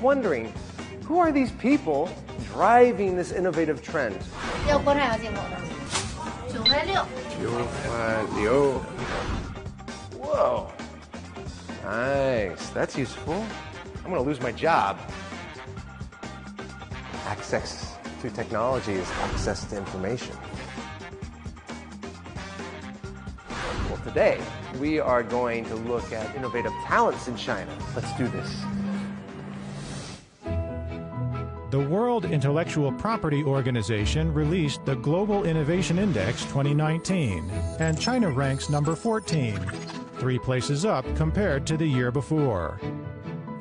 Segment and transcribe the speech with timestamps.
[0.00, 0.52] wondering
[1.04, 2.08] who are these people
[2.52, 4.16] driving this innovative trend?
[4.68, 5.56] 要国产要进口的，
[6.52, 7.06] 九块六。
[8.34, 8.80] Liu.
[10.18, 10.66] Whoa.
[11.84, 12.70] Nice.
[12.74, 13.44] That's useful.
[14.04, 14.96] I'm going to lose my job.
[17.28, 20.34] Access to technology is access to information.
[23.88, 24.40] Well, today
[24.80, 27.70] we are going to look at innovative talents in China.
[27.94, 28.64] Let's do this.
[31.71, 38.93] The World Intellectual Property Organization released the Global Innovation Index 2019, and China ranks number
[38.93, 39.57] 14,
[40.17, 42.77] three places up compared to the year before.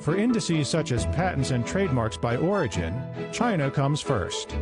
[0.00, 4.56] For indices such as patents and trademarks by origin, China comes first.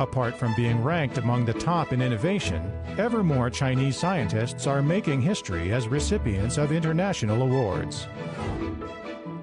[0.00, 5.22] Apart from being ranked among the top in innovation, ever more Chinese scientists are making
[5.22, 8.08] history as recipients of international awards.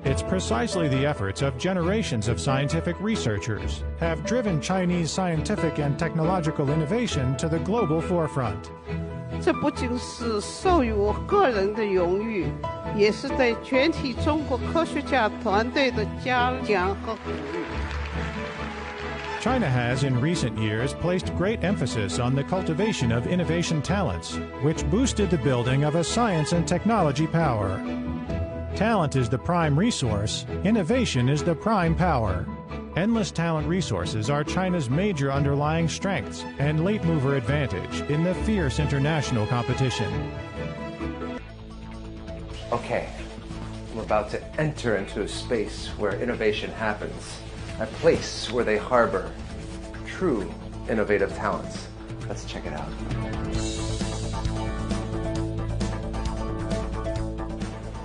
[0.07, 6.69] It's precisely the efforts of generations of scientific researchers have driven Chinese scientific and technological
[6.71, 8.71] innovation to the global forefront.
[9.41, 12.47] 这不仅是授予我个人的荣誉，
[12.97, 17.59] 也是对全体中国科学家团队的嘉奖和鼓励。
[19.41, 24.89] China has, in recent years, placed great emphasis on the cultivation of innovation talents, which
[24.89, 27.81] boosted the building of a science and technology power.
[28.78, 32.46] Talent is the prime resource, innovation is the prime power.
[32.96, 38.78] Endless talent resources are China's major underlying strengths and late mover advantage in the fierce
[38.78, 40.32] international competition.
[42.72, 43.10] Okay,
[43.96, 47.40] we're about to enter into a space where innovation happens,
[47.80, 49.34] a place where they harbor
[50.06, 50.54] true
[50.88, 51.88] innovative talents.
[52.28, 52.90] Let's check it out.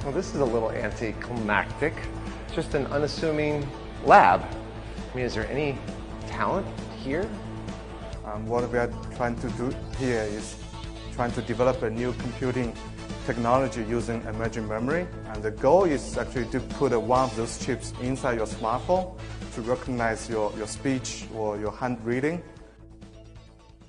[0.02, 1.94] Well, this is a little anticlimactic,
[2.52, 3.64] just an unassuming
[4.04, 4.42] lab.
[4.42, 5.78] I mean, is there any
[6.26, 6.66] talent
[7.04, 7.30] here?
[8.24, 10.56] Um, what we are trying to do here is
[11.12, 12.74] trying to develop a new computing
[13.26, 15.06] technology using emerging memory.
[15.26, 19.16] And the goal is actually to put one of those chips inside your smartphone
[19.54, 22.42] to recognize your, your speech or your hand reading.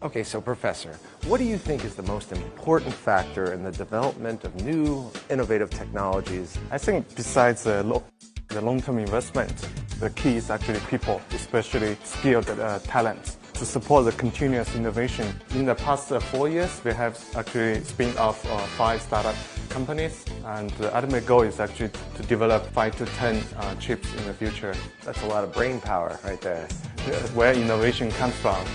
[0.03, 4.43] Okay, so Professor, what do you think is the most important factor in the development
[4.43, 6.57] of new innovative technologies?
[6.71, 8.03] I think besides the, lo-
[8.49, 9.53] the long-term investment,
[10.01, 15.25] the key is actually people, especially skilled uh, talent, to support the continuous innovation.
[15.51, 19.35] In the past uh, four years, we have actually spun off uh, five startup
[19.69, 24.25] companies, and the ultimate goal is actually to develop five to ten uh, chips in
[24.25, 24.75] the future.
[25.05, 26.67] That's a lot of brain power right there.
[27.35, 28.65] Where innovation comes from.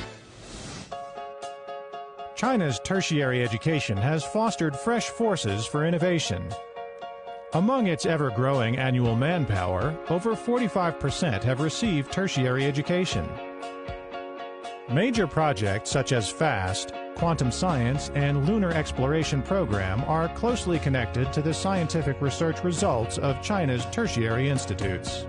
[2.38, 6.48] China's tertiary education has fostered fresh forces for innovation.
[7.54, 13.28] Among its ever growing annual manpower, over 45% have received tertiary education.
[14.88, 21.42] Major projects such as FAST, quantum science, and lunar exploration program are closely connected to
[21.42, 25.26] the scientific research results of China's tertiary institutes.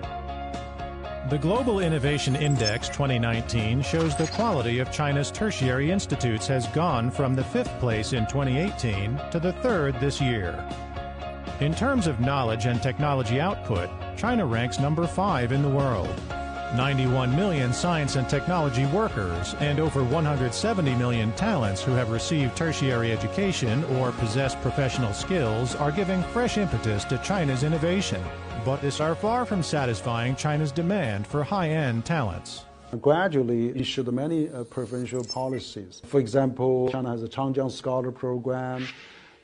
[1.29, 7.35] The Global Innovation Index 2019 shows the quality of China's tertiary institutes has gone from
[7.35, 10.67] the fifth place in 2018 to the third this year.
[11.59, 16.09] In terms of knowledge and technology output, China ranks number five in the world.
[16.75, 23.11] 91 million science and technology workers and over 170 million talents who have received tertiary
[23.11, 28.23] education or possess professional skills are giving fresh impetus to China's innovation.
[28.65, 32.65] But this are far from satisfying China's demand for high-end talents.
[33.01, 36.01] gradually issued many uh, preferential policies.
[36.05, 38.87] For example, China has a Changjiang Scholar Program,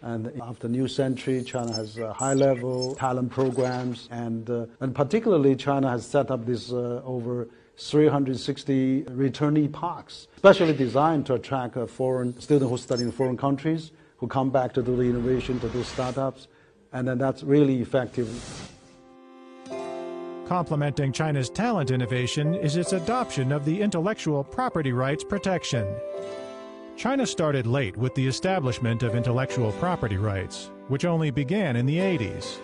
[0.02, 5.90] and after New Century, China has uh, high-level talent programs, and uh, and particularly China
[5.90, 12.40] has set up this uh, over 360 returnee parks, specially designed to attract uh, foreign
[12.42, 15.84] students who study in foreign countries who come back to do the innovation, to do
[15.84, 16.48] startups,
[16.94, 18.65] and then that's really effective.
[20.48, 25.88] Complementing China's talent innovation is its adoption of the intellectual property rights protection.
[26.96, 31.98] China started late with the establishment of intellectual property rights, which only began in the
[31.98, 32.58] 80s.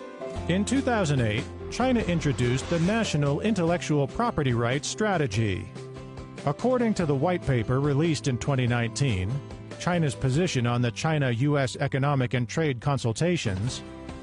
[0.48, 1.42] In 2008,
[1.72, 5.68] China introduced the National Intellectual Property Rights Strategy.
[6.46, 9.28] According to the white paper released in 2019,
[9.80, 13.82] China's position on the China US economic and trade consultations,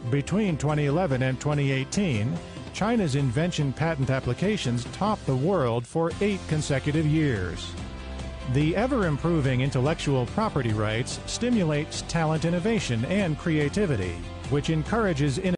[0.09, 2.33] between 2011 and 2018,
[2.73, 7.73] China's invention patent applications topped the world for eight consecutive years.
[8.53, 14.15] The ever improving intellectual property rights stimulates talent innovation and creativity,
[14.49, 15.39] which encourages